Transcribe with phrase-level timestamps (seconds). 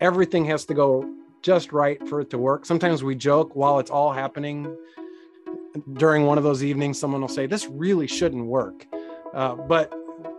[0.00, 1.08] everything has to go
[1.42, 2.64] just right for it to work.
[2.64, 4.76] Sometimes we joke while it's all happening
[5.94, 8.86] during one of those evenings, someone will say, This really shouldn't work.
[9.34, 9.92] Uh, but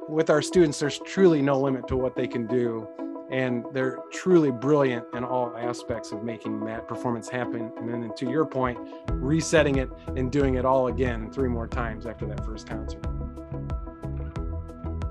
[0.09, 2.87] with our students, there's truly no limit to what they can do.
[3.31, 7.71] And they're truly brilliant in all aspects of making that performance happen.
[7.77, 8.77] And then, to your point,
[9.09, 13.03] resetting it and doing it all again three more times after that first concert.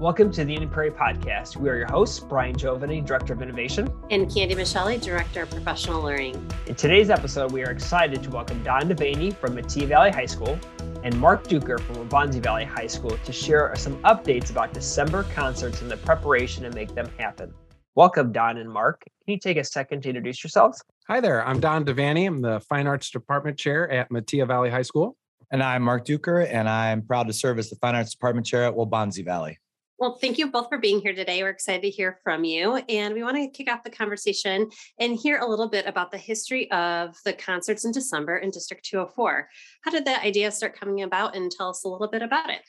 [0.04, 1.56] Welcome to the Indian Prairie Podcast.
[1.56, 6.02] We are your hosts, Brian Giovanni, Director of Innovation, and Candy Michele, Director of Professional
[6.02, 6.46] Learning.
[6.66, 10.58] In today's episode, we are excited to welcome Don Devaney from Metea Valley High School
[11.04, 15.80] and Mark Duker from Waubonsie Valley High School to share some updates about December concerts
[15.80, 17.54] and the preparation to make them happen.
[17.94, 19.04] Welcome, Don and Mark.
[19.24, 20.82] Can you take a second to introduce yourselves?
[21.08, 21.42] Hi there.
[21.46, 22.26] I'm Don Devaney.
[22.26, 25.16] I'm the Fine Arts Department Chair at Metea Valley High School.
[25.50, 28.64] And I'm Mark Duker, and I'm proud to serve as the Fine Arts Department Chair
[28.64, 29.56] at Waubonsie Valley.
[29.98, 31.42] Well, thank you both for being here today.
[31.42, 32.76] We're excited to hear from you.
[32.88, 36.18] And we want to kick off the conversation and hear a little bit about the
[36.18, 39.48] history of the concerts in December in District 204.
[39.82, 41.36] How did that idea start coming about?
[41.36, 42.62] And tell us a little bit about it.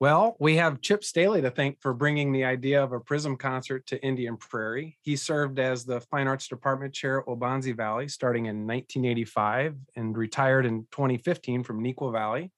[0.00, 3.86] Well, we have Chip Staley to thank for bringing the idea of a Prism concert
[3.86, 4.98] to Indian Prairie.
[5.02, 10.16] He served as the Fine Arts Department Chair at Waubonsie Valley starting in 1985 and
[10.16, 12.50] retired in 2015 from Neuqua Valley.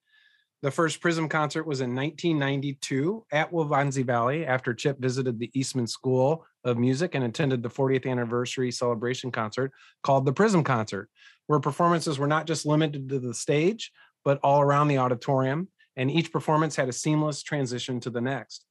[0.61, 5.85] The first Prism concert was in 1992 at Waubonsie Valley after Chip visited the Eastman
[5.85, 11.09] School of Music and attended the 40th anniversary celebration concert called the Prism Concert,
[11.47, 13.91] where performances were not just limited to the stage,
[14.23, 18.65] but all around the auditorium, and each performance had a seamless transition to the next.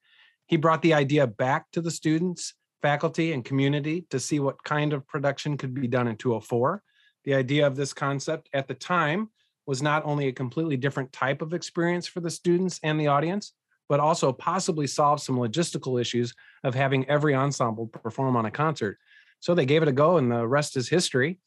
[0.46, 4.92] He brought the idea back to the students, faculty, and community to see what kind
[4.92, 6.82] of production could be done in 204.
[7.24, 9.30] The idea of this concept at the time
[9.66, 13.52] was not only a completely different type of experience for the students and the audience,
[13.88, 18.98] but also possibly solve some logistical issues of having every ensemble perform on a concert.
[19.40, 21.38] So they gave it a go, and the rest is history.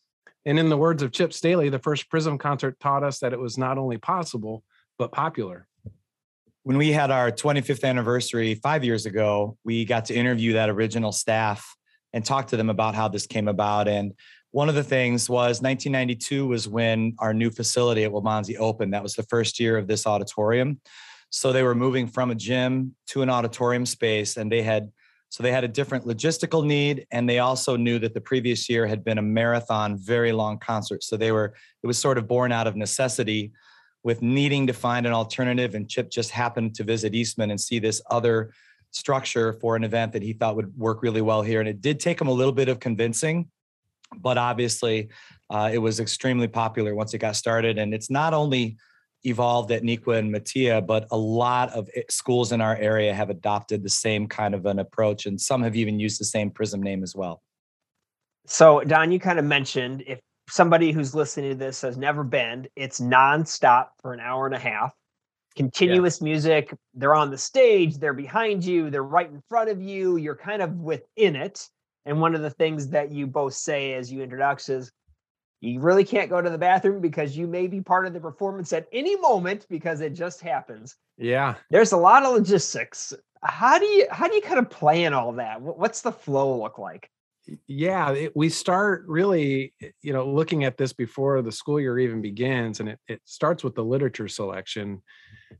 [0.45, 3.39] And in the words of Chip Staley, the first Prism concert taught us that it
[3.39, 4.63] was not only possible,
[4.97, 5.67] but popular.
[6.63, 11.11] When we had our 25th anniversary five years ago, we got to interview that original
[11.11, 11.75] staff
[12.13, 13.87] and talk to them about how this came about.
[13.87, 14.13] And
[14.57, 18.91] one of the things was 1992 was when our new facility at Waubonsie opened.
[18.91, 20.81] That was the first year of this auditorium.
[21.29, 24.91] So they were moving from a gym to an auditorium space, and they had
[25.29, 28.87] so they had a different logistical need, and they also knew that the previous year
[28.87, 31.03] had been a marathon, very long concert.
[31.03, 31.53] So they were
[31.83, 33.51] it was sort of born out of necessity,
[34.03, 35.75] with needing to find an alternative.
[35.75, 38.53] And Chip just happened to visit Eastman and see this other
[38.89, 41.59] structure for an event that he thought would work really well here.
[41.59, 43.51] And it did take him a little bit of convincing
[44.15, 45.09] but obviously
[45.49, 48.77] uh, it was extremely popular once it got started and it's not only
[49.23, 53.83] evolved at Neuqua and Metea, but a lot of schools in our area have adopted
[53.83, 57.03] the same kind of an approach and some have even used the same prism name
[57.03, 57.41] as well.
[58.45, 60.19] So don you kind of mentioned if
[60.49, 64.59] somebody who's listening to this has never been it's nonstop for an hour and a
[64.59, 64.93] half.
[65.55, 66.25] Continuous yeah.
[66.25, 70.35] music they're on the stage they're behind you they're right in front of you you're
[70.35, 71.67] kind of within it
[72.07, 74.91] and one of the things that you both say as you introduce is
[75.59, 78.71] you really can't go to the bathroom because you may be part of the performance
[78.73, 80.95] at any moment because it just happens.
[81.17, 81.55] Yeah.
[81.69, 83.13] There's a lot of logistics.
[83.43, 85.61] How do you how do you kind of plan all that?
[85.61, 87.09] What's the flow look like?
[87.67, 92.21] Yeah, it, we start really, you know, looking at this before the school year even
[92.21, 95.01] begins, and it, it starts with the literature selection.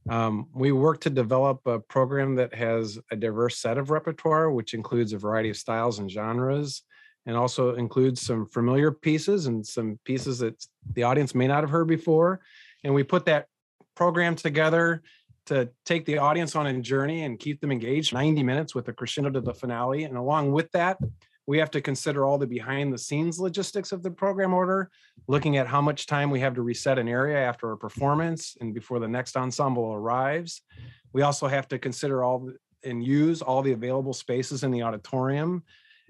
[0.10, 4.74] Um, we work to develop a program that has a diverse set of repertoire, which
[4.74, 6.84] includes a variety of styles and genres,
[7.26, 11.70] and also includes some familiar pieces and some pieces that the audience may not have
[11.70, 12.40] heard before.
[12.84, 13.48] And we put that
[13.96, 15.02] program together
[15.48, 18.94] to take the audience on a journey and keep them engaged 90 minutes with a
[18.94, 20.04] crescendo to the finale.
[20.04, 20.98] And along with that,
[21.48, 24.92] we have to consider all the behind the scenes logistics of the program order,
[25.28, 28.74] looking at how much time we have to reset an area after a performance and
[28.74, 30.62] before the next ensemble arrives.
[31.14, 32.52] We also have to consider all
[32.84, 35.64] and use all the available spaces in the auditorium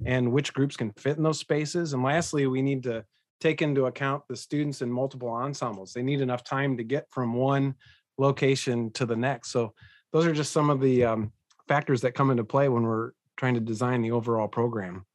[0.06, 1.94] and which groups can fit in those spaces.
[1.94, 3.06] And lastly, we need to
[3.39, 5.94] take into account the students in multiple ensembles.
[5.94, 7.75] They need enough time to get from one
[8.18, 9.51] location to the next.
[9.51, 9.74] So
[10.12, 11.31] those are just some of the um,
[11.68, 15.06] factors that come into play when we're trying to design the overall program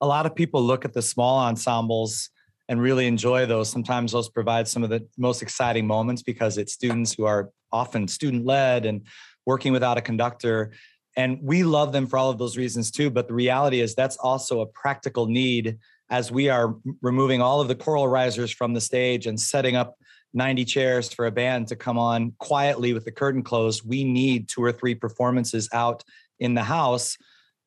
[0.00, 2.30] a lot of people look at the small ensembles
[2.68, 3.68] and really enjoy those.
[3.70, 8.08] Sometimes those provide some of the most exciting moments because it's students who are often
[8.08, 9.06] student led and
[9.44, 10.72] working without a conductor.
[11.16, 13.08] And we love them for all of those reasons too.
[13.10, 15.78] But the reality is that's also a practical need
[16.10, 19.96] as we are removing all of the choral risers from the stage and setting up
[20.34, 23.82] 90 chairs for a band to come on quietly with the curtain closed.
[23.86, 26.04] We need two or three performances out
[26.38, 27.16] in the house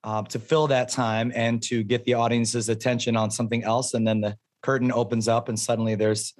[0.03, 3.93] uh, to fill that time and to get the audience's attention on something else.
[3.93, 6.33] And then the curtain opens up and suddenly there's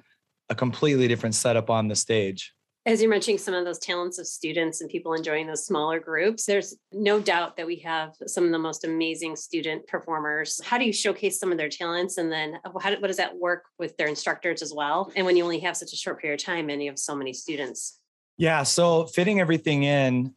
[0.48, 2.52] a completely different setup on the stage.
[2.86, 6.46] As you're mentioning some of those talents of students and people enjoying those smaller groups,
[6.46, 10.58] there's no doubt that we have some of the most amazing student performers.
[10.64, 12.16] How do you showcase some of their talents?
[12.16, 15.12] And then how, what does that work with their instructors as well?
[15.14, 17.14] And when you only have such a short period of time and you have so
[17.14, 18.00] many students?
[18.38, 20.34] Yeah, so fitting everything in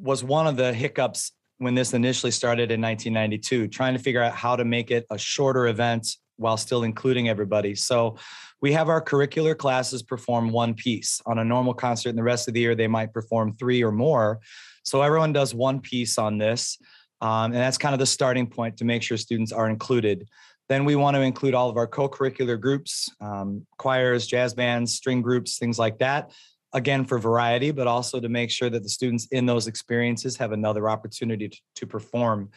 [0.00, 4.34] was one of the hiccups when this initially started in 1992, trying to figure out
[4.34, 7.74] how to make it a shorter event while still including everybody.
[7.74, 8.16] So
[8.60, 12.48] we have our curricular classes perform one piece on a normal concert, and the rest
[12.48, 14.40] of the year they might perform three or more.
[14.84, 16.78] So everyone does one piece on this.
[17.20, 20.28] Um, and that's kind of the starting point to make sure students are included.
[20.68, 25.22] Then we want to include all of our co-curricular groups, um, choirs, jazz bands, string
[25.22, 26.30] groups, things like that.
[26.74, 30.52] Again, for variety, but also to make sure that the students in those experiences have
[30.52, 32.50] another opportunity to, to perform.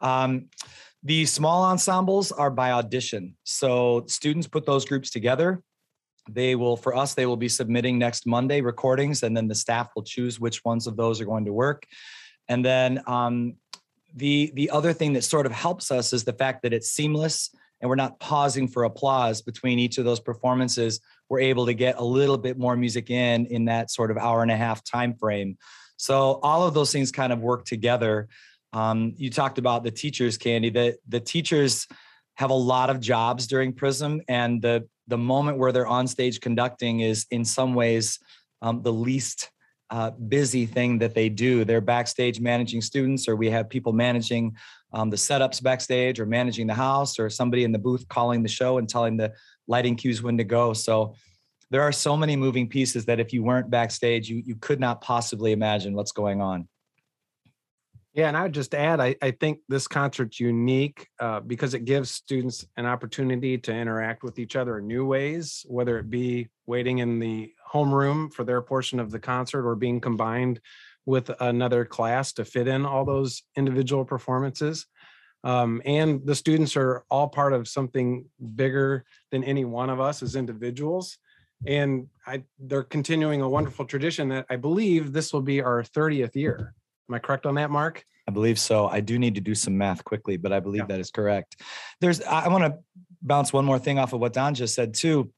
[0.00, 0.46] Um,
[1.02, 3.36] the small ensembles are by audition.
[3.44, 5.62] So students put those groups together.
[6.28, 9.90] They will, for us, they will be submitting next Monday recordings, and then the staff
[9.94, 11.84] will choose which ones of those are going to work.
[12.48, 13.56] And then um,
[14.14, 17.50] the the other thing that sort of helps us is the fact that it's seamless
[17.80, 21.00] and we're not pausing for applause between each of those performances.
[21.28, 24.42] We're able to get a little bit more music in in that sort of hour
[24.42, 25.58] and a half time frame.
[25.96, 28.28] So all of those things kind of work together
[28.74, 30.68] um, you talked about the teachers, Candy.
[30.68, 31.86] The the teachers
[32.34, 36.40] have a lot of jobs during Prism, and the the moment where they're on stage
[36.40, 38.18] conducting is in some ways
[38.62, 39.50] um, the least
[39.94, 41.64] uh, busy thing that they do.
[41.64, 44.56] They're backstage managing students, or we have people managing
[44.92, 48.48] um, the setups backstage, or managing the house, or somebody in the booth calling the
[48.48, 49.32] show and telling the
[49.68, 50.72] lighting cues when to go.
[50.72, 51.14] So
[51.70, 55.00] there are so many moving pieces that if you weren't backstage, you you could not
[55.00, 56.66] possibly imagine what's going on.
[58.14, 61.84] Yeah, and I would just add, I, I think this concert's unique uh, because it
[61.84, 66.48] gives students an opportunity to interact with each other in new ways, whether it be
[66.64, 70.60] waiting in the homeroom for their portion of the concert or being combined
[71.06, 74.86] with another class to fit in all those individual performances.
[75.42, 80.22] Um, and the students are all part of something bigger than any one of us
[80.22, 81.18] as individuals.
[81.66, 86.36] And I, they're continuing a wonderful tradition that I believe this will be our 30th
[86.36, 86.74] year.
[87.08, 88.04] Am I correct on that, Mark?
[88.26, 88.86] I believe so.
[88.88, 90.86] I do need to do some math quickly, but I believe yeah.
[90.86, 91.60] that is correct.
[92.00, 92.78] There's, I want to
[93.20, 95.30] bounce one more thing off of what Don just said too.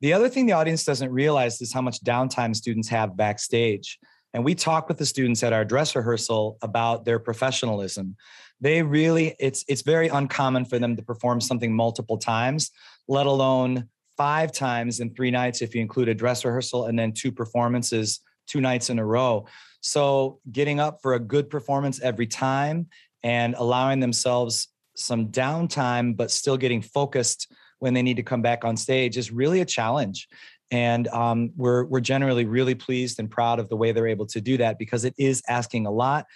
[0.00, 3.98] The other thing the audience doesn't realize is how much downtime students have backstage.
[4.34, 8.16] And we talk with the students at our dress rehearsal about their professionalism.
[8.60, 12.70] They really, it's it's very uncommon for them to perform something multiple times,
[13.08, 17.12] let alone five times in three nights if you include a dress rehearsal and then
[17.12, 19.46] two performances two nights in a row.
[19.80, 22.88] So getting up for a good performance every time
[23.22, 28.64] and allowing themselves some downtime, but still getting focused when they need to come back
[28.64, 30.28] on stage is really a challenge.
[30.70, 34.40] And um, we're we're generally really pleased and proud of the way they're able to
[34.40, 36.26] do that because it is asking a lot.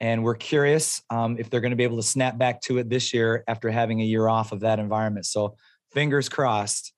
[0.00, 2.90] And we're curious um, if they're going to be able to snap back to it
[2.90, 5.26] this year after having a year off of that environment.
[5.26, 5.56] So
[5.92, 6.92] fingers crossed.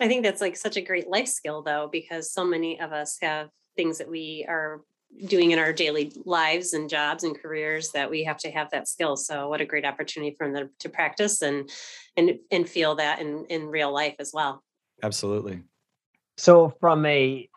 [0.00, 3.18] I think that's like such a great life skill though, because so many of us
[3.22, 4.80] have things that we are
[5.26, 8.88] doing in our daily lives and jobs and careers that we have to have that
[8.88, 9.16] skill.
[9.16, 11.68] So what a great opportunity for them to practice and
[12.16, 14.62] and and feel that in in real life as well.
[15.02, 15.62] Absolutely.
[16.36, 17.48] So from a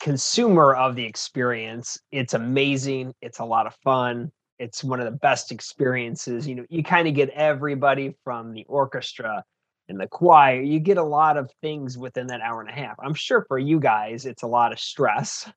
[0.00, 3.14] consumer of the experience, it's amazing.
[3.20, 4.30] It's a lot of fun.
[4.58, 6.46] It's one of the best experiences.
[6.46, 9.44] You know, you kind of get everybody from the orchestra
[9.88, 10.60] and the choir.
[10.60, 12.96] You get a lot of things within that hour and a half.
[12.98, 15.50] I'm sure for you guys, it's a lot of stress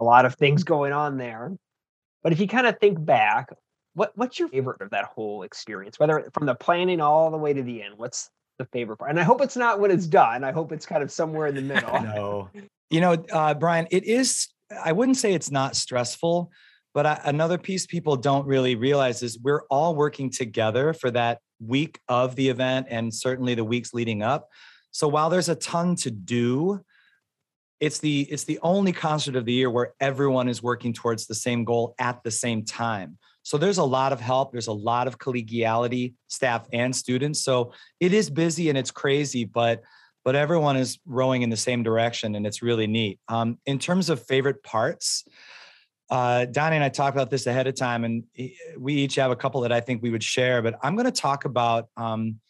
[0.00, 1.52] a lot of things going on there.
[2.22, 3.50] But if you kind of think back,
[3.94, 5.98] what what's your favorite of that whole experience?
[5.98, 9.10] Whether from the planning all the way to the end, what's the favorite part?
[9.10, 10.44] And I hope it's not when it's done.
[10.44, 11.92] I hope it's kind of somewhere in the middle.
[12.02, 12.50] no,
[12.90, 14.48] you know, uh, Brian, it is.
[14.82, 16.50] I wouldn't say it's not stressful,
[16.94, 21.40] but I, another piece people don't really realize is we're all working together for that
[21.64, 24.48] week of the event and certainly the weeks leading up.
[24.90, 26.80] So while there's a ton to do,
[27.78, 31.34] it's the it's the only concert of the year where everyone is working towards the
[31.34, 33.16] same goal at the same time.
[33.42, 37.40] So there's a lot of help there's a lot of collegiality staff and students.
[37.42, 39.82] So it is busy and it's crazy but
[40.22, 43.18] but everyone is rowing in the same direction and it's really neat.
[43.28, 45.24] Um, in terms of favorite parts
[46.10, 48.24] uh, Donnie and I talked about this ahead of time, and
[48.76, 50.60] we each have a couple that I think we would share.
[50.60, 52.40] But I'm going to talk about um,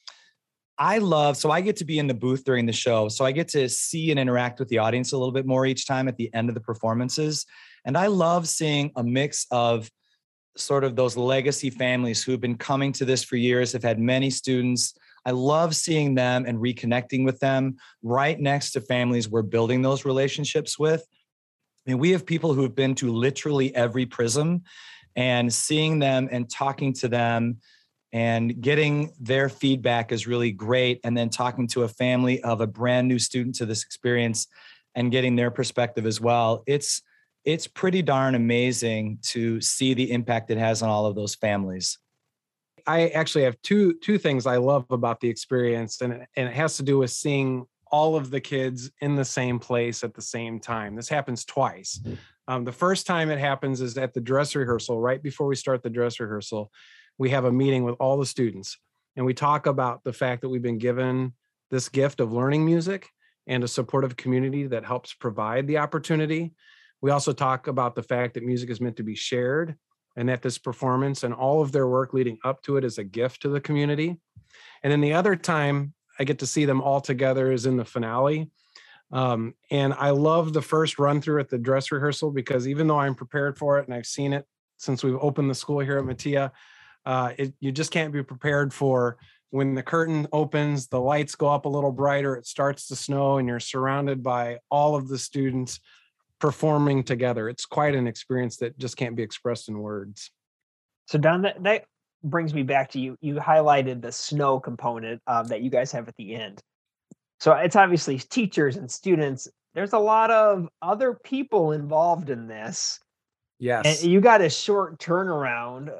[0.78, 3.08] I love, so I get to be in the booth during the show.
[3.10, 5.86] So I get to see and interact with the audience a little bit more each
[5.86, 7.44] time at the end of the performances.
[7.84, 9.90] And I love seeing a mix of
[10.56, 14.30] sort of those legacy families who've been coming to this for years, have had many
[14.30, 14.94] students.
[15.26, 20.06] I love seeing them and reconnecting with them right next to families we're building those
[20.06, 21.06] relationships with.
[21.86, 24.62] I mean, we have people who have been to literally every prism
[25.16, 27.58] and seeing them and talking to them
[28.12, 31.00] and getting their feedback is really great.
[31.04, 34.46] And then talking to a family of a brand new student to this experience
[34.94, 36.62] and getting their perspective as well.
[36.66, 37.02] It's
[37.44, 41.98] it's pretty darn amazing to see the impact it has on all of those families.
[42.86, 46.76] I actually have two two things I love about the experience, and and it has
[46.78, 50.60] to do with seeing all of the kids in the same place at the same
[50.60, 50.94] time.
[50.94, 52.00] This happens twice.
[52.48, 55.82] Um, the first time it happens is at the dress rehearsal, right before we start
[55.82, 56.70] the dress rehearsal.
[57.18, 58.78] We have a meeting with all the students,
[59.16, 61.34] and we talk about the fact that we've been given
[61.70, 63.08] this gift of learning music
[63.46, 66.52] and a supportive community that helps provide the opportunity.
[67.00, 69.76] We also talk about the fact that music is meant to be shared
[70.16, 73.04] and that this performance and all of their work leading up to it is a
[73.04, 74.18] gift to the community.
[74.82, 77.84] And then the other time I get to see them all together is in the
[77.84, 78.50] finale.
[79.10, 83.00] Um, and I love the first run through at the dress rehearsal because even though
[83.00, 84.46] I'm prepared for it and I've seen it
[84.76, 86.52] since we've opened the school here at Metea,
[87.06, 89.16] uh, it, you just can't be prepared for
[89.48, 93.38] when the curtain opens, the lights go up a little brighter, it starts to snow,
[93.38, 95.80] and you're surrounded by all of the students
[96.38, 97.48] performing together.
[97.48, 100.30] It's quite an experience that just can't be expressed in words.
[101.06, 101.84] So Don, that, that
[102.22, 103.16] brings me back to you.
[103.20, 106.60] You highlighted the snow component um, that you guys have at the end.
[107.38, 109.48] So it's obviously teachers and students.
[109.74, 113.00] There's a lot of other people involved in this.
[113.58, 114.02] Yes.
[114.02, 115.90] And you got a short turnaround.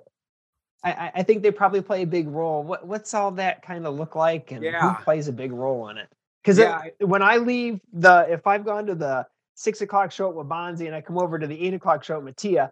[0.83, 2.63] I, I think they probably play a big role.
[2.63, 4.81] What what's all that kind of look like, and Yeah.
[4.95, 6.09] who plays a big role in it?
[6.43, 10.35] Because Yeah, when I leave the, if I've gone to the six o'clock show at
[10.35, 12.71] Waubonsie and I come over to the eight o'clock show at Metea,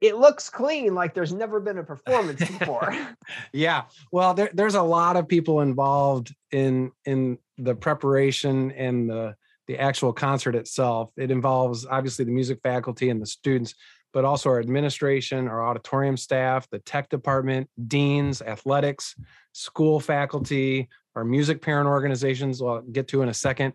[0.00, 2.94] it looks clean, like there's never been a performance before.
[3.52, 9.34] yeah well there, there's a lot of people involved in in the preparation and the
[9.66, 13.74] the actual concert itself it involves obviously the music faculty and the students
[14.12, 19.16] but also our administration our auditorium staff the tech department deans athletics
[19.52, 23.72] school faculty our music parent organizations i'll get to in a second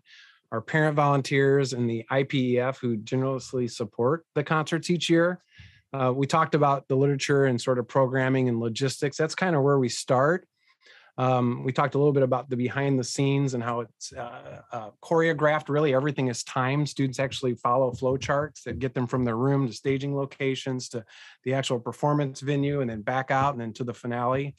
[0.50, 5.42] our parent volunteers and the ipef who generously support the concerts each year
[5.92, 9.16] uh, we talked about the literature and sort of programming and logistics.
[9.16, 10.46] That's kind of where we start.
[11.18, 14.62] Um, we talked a little bit about the behind the scenes and how it's uh,
[14.72, 15.68] uh, choreographed.
[15.68, 16.88] Really, everything is timed.
[16.88, 21.04] Students actually follow flow charts that get them from their room to staging locations to
[21.44, 24.56] the actual performance venue and then back out and then to the finale.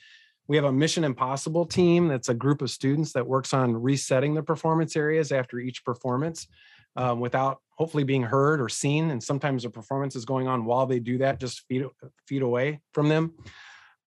[0.47, 4.35] We have a Mission Impossible team that's a group of students that works on resetting
[4.35, 6.47] the performance areas after each performance
[6.95, 9.11] um, without hopefully being heard or seen.
[9.11, 11.85] And sometimes a performance is going on while they do that, just feet
[12.27, 13.33] feet away from them.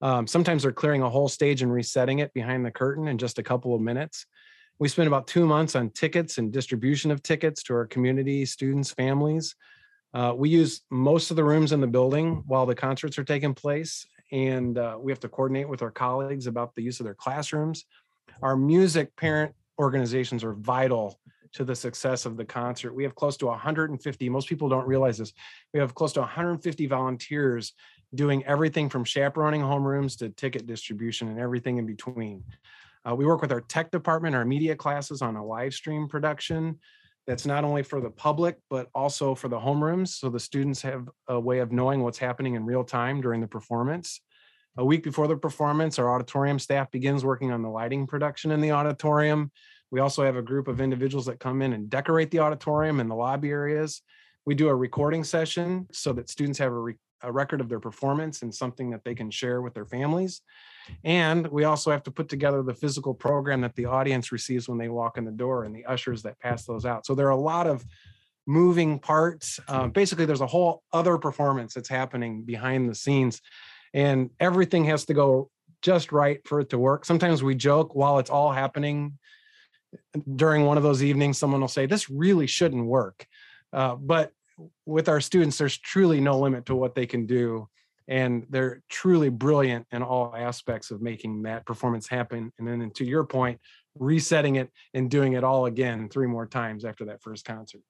[0.03, 3.39] Um, sometimes they're clearing a whole stage and resetting it behind the curtain in just
[3.39, 4.27] a couple of minutes.
[4.79, 8.93] We spent about two months on tickets and distribution of tickets to our community, students,
[8.93, 9.55] families.
[10.13, 13.55] Uh, we use most of the rooms in the building while the concerts are taking
[13.55, 17.15] place, and uh, we have to coordinate with our colleagues about the use of their
[17.15, 17.87] classrooms.
[18.43, 21.19] Our music parent organizations are vital
[21.57, 22.95] to the success of the concert.
[22.95, 25.33] We have close to 150, most people don't realize this.
[25.73, 27.73] We have close to 150 volunteers
[28.15, 32.45] doing everything from chaperoning homerooms to ticket distribution and everything in between.
[33.09, 36.79] Uh, we work with our tech department, our media classes on a live stream production
[37.27, 40.09] that's not only for the public, but also for the homerooms.
[40.09, 43.49] So the students have a way of knowing what's happening in real time during the
[43.49, 44.21] performance.
[44.77, 48.61] A week before the performance, our auditorium staff begins working on the lighting production in
[48.61, 49.51] the auditorium.
[49.91, 53.11] We also have a group of individuals that come in and decorate the auditorium and
[53.11, 54.03] the lobby areas.
[54.45, 57.81] We do a recording session so that students have a, re- a record of their
[57.81, 60.43] performance and something that they can share with their families.
[61.05, 64.79] And we also have to put together the physical program that the audience receives when
[64.79, 67.07] they walk in the door and the ushers that pass those out.
[67.07, 67.85] So there are a lot of
[68.47, 69.59] moving parts.
[69.67, 73.41] Uh, basically, there's a whole other performance that's happening behind the scenes,
[73.93, 75.51] and everything has to go
[75.83, 77.05] just right for it to work.
[77.05, 79.19] Sometimes we joke while it's all happening
[80.37, 83.27] during one of those evenings, someone will say, This really shouldn't work.
[83.73, 84.33] Uh, but
[84.87, 87.69] with our students, there's truly no limit to what they can do.
[88.09, 92.53] And they're truly brilliant in all aspects of making that performance happen.
[92.59, 93.61] And then, to your point,
[93.99, 97.83] resetting it and doing it all again three more times after that first concert.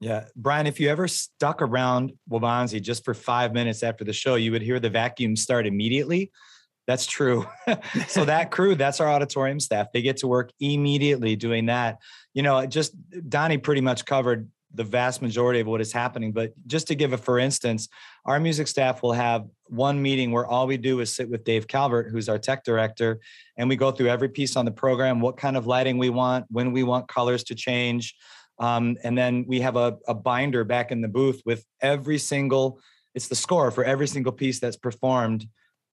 [0.00, 0.26] Yeah.
[0.36, 4.52] Brian, if you ever stuck around Waubonsie just for five minutes after the show, you
[4.52, 6.32] would hear the vacuum start immediately.
[6.86, 7.46] That's true.
[8.08, 9.88] so that crew, that's our auditorium staff.
[9.92, 11.98] They get to work immediately doing that.
[12.34, 12.94] You know, just
[13.28, 16.32] Donnie pretty much covered the vast majority of what is happening.
[16.32, 17.88] But just to give a for instance,
[18.26, 21.68] our music staff will have one meeting where all we do is sit with Dave
[21.68, 23.20] Calvert, who's our tech director,
[23.56, 26.46] and we go through every piece on the program, what kind of lighting we want,
[26.50, 28.14] when we want colors to change.
[28.58, 32.80] Um, and then we have a, a binder back in the booth with every single,
[33.14, 35.46] it's the score for every single piece that's performed,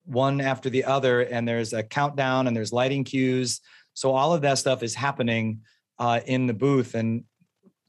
[0.05, 1.21] one after the other.
[1.21, 3.61] And there's a countdown and there's lighting cues.
[3.93, 5.61] So all of that stuff is happening
[5.99, 6.95] uh, in the booth.
[6.95, 7.23] And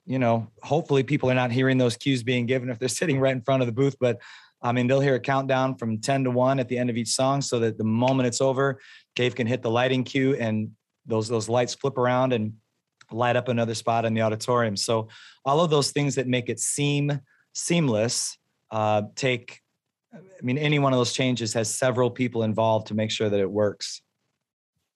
[0.05, 3.33] you know, hopefully people are not hearing those cues being given if they're sitting right
[3.35, 3.97] in front of the booth.
[4.01, 4.21] But
[4.61, 7.09] I mean, they'll hear a countdown from 10 to 1 at the end of each
[7.09, 8.81] song so that the moment it's over,
[9.17, 10.71] Dave can hit the lighting cue and
[11.05, 12.55] those those lights flip around and
[13.11, 14.77] light up another spot in the auditorium.
[14.77, 15.09] So
[15.45, 17.21] all of those things that make it seem
[17.55, 18.39] seamless
[18.71, 19.62] uh, take
[20.15, 23.41] I mean, any one of those changes has several people involved to make sure that
[23.41, 24.03] it works.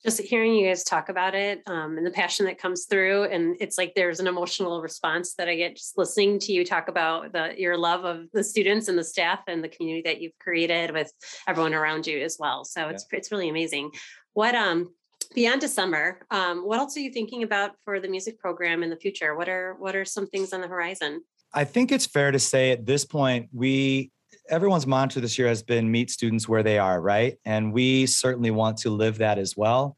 [0.03, 3.57] Just hearing you guys talk about it um, and the passion that comes through and
[3.59, 7.33] it's like there's an emotional response that i get just listening to you talk about
[7.33, 10.91] the your love of the students and the staff and the community that you've created
[10.91, 11.11] with
[11.47, 12.63] everyone around you as well.
[12.63, 12.89] So yeah.
[12.91, 13.91] it's it's really amazing.
[14.33, 14.93] What um
[15.33, 18.95] beyond december um, what else are you thinking about for the music program in the
[18.95, 19.35] future?
[19.35, 21.23] What are what are some things on the horizon?
[21.53, 24.11] I think it's fair to say at this point we
[24.49, 27.37] everyone's mantra this year has been meet students where they are, right?
[27.45, 29.95] And we certainly want to live that as well.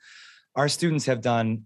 [0.56, 1.64] Our students have done,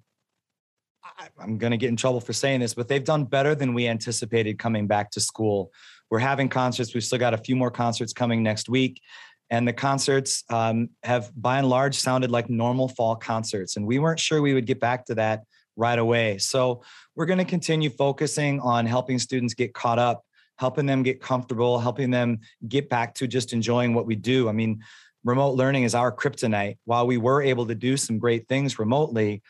[1.40, 3.88] I'm going to get in trouble for saying this, but they've done better than we
[3.88, 5.72] anticipated coming back to school.
[6.10, 6.94] We're having concerts.
[6.94, 9.02] We've still got a few more concerts coming next week.
[9.50, 13.78] And the concerts um, have, by and large, sounded like normal fall concerts.
[13.78, 15.44] And we weren't sure we would get back to that
[15.76, 16.38] right away.
[16.38, 16.84] So
[17.16, 20.24] we're going to continue focusing on helping students get caught up
[20.58, 24.50] helping them get comfortable, helping them get back to just enjoying what we do.
[24.50, 24.84] I mean,
[25.24, 26.78] remote learning is our kryptonite.
[26.86, 29.42] While we were able to do some great things remotely,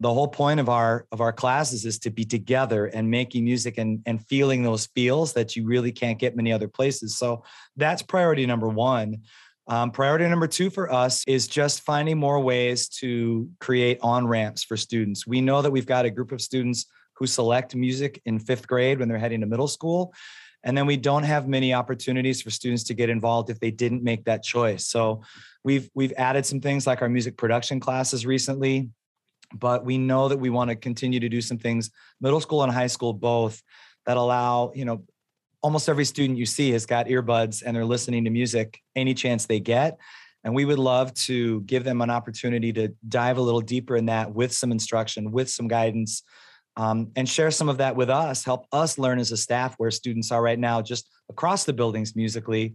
[0.00, 3.78] the whole point of our of our classes is to be together and making music
[3.78, 7.16] and and feeling those feels that you really can't get many other places.
[7.16, 7.42] So
[7.76, 9.22] that's priority number one.
[9.66, 14.64] Um, priority number two for us is just finding more ways to create on ramps
[14.64, 15.26] for students.
[15.26, 16.86] We know that we've got a group of students
[17.18, 20.14] who select music in fifth grade when they're heading to middle school.
[20.64, 24.02] And then we don't have many opportunities for students to get involved if they didn't
[24.02, 24.86] make that choice.
[24.86, 25.22] So
[25.64, 28.90] we've we've added some things like our music production classes recently,
[29.54, 32.72] but we know that we want to continue to do some things middle school and
[32.72, 33.62] high school both
[34.06, 35.04] that allow, you know,
[35.62, 39.46] almost every student you see has got earbuds and they're listening to music any chance
[39.46, 39.98] they get.
[40.44, 44.06] And we would love to give them an opportunity to dive a little deeper in
[44.06, 46.22] that with some instruction, with some guidance,
[46.78, 49.90] um, and share some of that with us, help us learn as a staff where
[49.90, 52.74] students are right now, just across the buildings musically,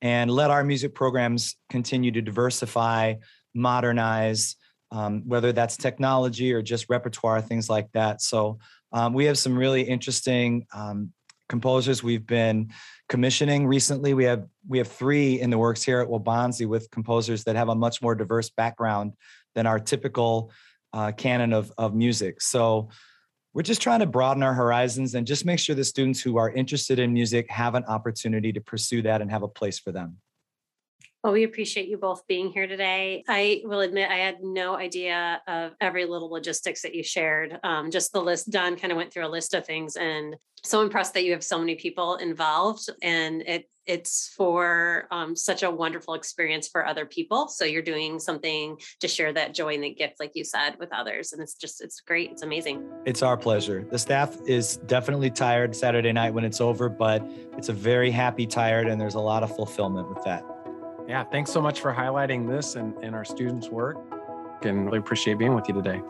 [0.00, 3.14] and let our music programs continue to diversify,
[3.54, 4.56] modernize,
[4.90, 8.22] um, whether that's technology or just repertoire, things like that.
[8.22, 8.58] So
[8.90, 11.12] um, we have some really interesting um,
[11.50, 12.72] composers we've been
[13.10, 14.14] commissioning recently.
[14.14, 17.68] We have we have three in the works here at Waubonsie with composers that have
[17.68, 19.12] a much more diverse background
[19.54, 20.50] than our typical
[20.94, 22.40] uh, canon of of music.
[22.40, 22.88] So
[23.54, 26.50] we're just trying to broaden our horizons and just make sure the students who are
[26.50, 30.16] interested in music have an opportunity to pursue that and have a place for them.
[31.22, 33.22] Well, we appreciate you both being here today.
[33.28, 37.60] I will admit I had no idea of every little logistics that you shared.
[37.62, 40.34] Um, just the list, Don kind of went through a list of things and
[40.64, 45.64] so impressed that you have so many people involved and it it's for um, such
[45.64, 47.48] a wonderful experience for other people.
[47.48, 50.92] So you're doing something to share that joy and that gift, like you said, with
[50.92, 51.32] others.
[51.32, 52.30] And it's just, it's great.
[52.30, 52.88] It's amazing.
[53.06, 53.84] It's our pleasure.
[53.90, 58.46] The staff is definitely tired Saturday night when it's over, but it's a very happy
[58.46, 60.44] tired and there's a lot of fulfillment with that.
[61.08, 63.98] Yeah, thanks so much for highlighting this and, and our students' work.
[64.62, 66.00] And really appreciate being with you today.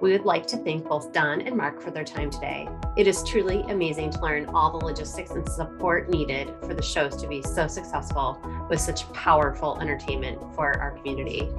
[0.00, 2.68] We would like to thank both Don and Mark for their time today.
[2.96, 7.16] It is truly amazing to learn all the logistics and support needed for the shows
[7.16, 8.40] to be so successful
[8.70, 11.50] with such powerful entertainment for our community.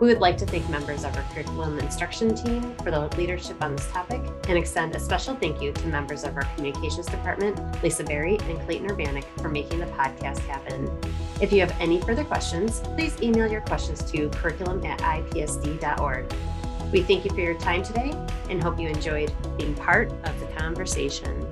[0.00, 3.76] We would like to thank members of our curriculum instruction team for the leadership on
[3.76, 8.04] this topic and extend a special thank you to members of our communications department, Lisa
[8.04, 10.90] Berry and Clayton Urbanik, for making the podcast happen.
[11.38, 16.32] If you have any further questions, please email your questions to curriculum at ipsd.org.
[16.90, 18.14] We thank you for your time today
[18.48, 21.46] and hope you enjoyed being part of the conversation.